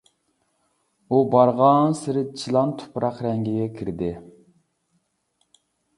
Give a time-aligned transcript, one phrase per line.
[1.09, 4.11] ئۇ بارغانسېرى چىلان تۇپراق رەڭگىگە كىردى.